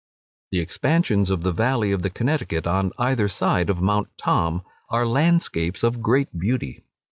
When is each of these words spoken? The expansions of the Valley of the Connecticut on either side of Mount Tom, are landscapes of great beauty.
The 0.49 0.57
expansions 0.61 1.29
of 1.29 1.43
the 1.43 1.51
Valley 1.51 1.91
of 1.91 2.01
the 2.01 2.09
Connecticut 2.09 2.65
on 2.65 2.91
either 2.97 3.27
side 3.27 3.69
of 3.69 3.81
Mount 3.83 4.07
Tom, 4.17 4.63
are 4.89 5.05
landscapes 5.05 5.83
of 5.83 6.01
great 6.01 6.39
beauty. 6.39 6.83